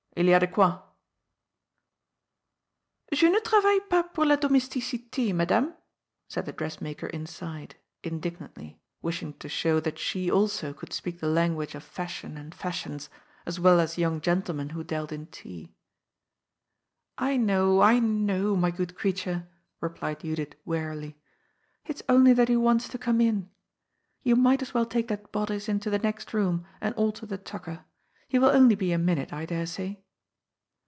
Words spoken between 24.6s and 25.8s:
as well take that bodice